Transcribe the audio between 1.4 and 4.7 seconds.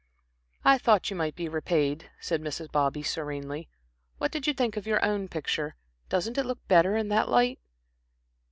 repaid," said Mrs. Bobby, serenely. "What did you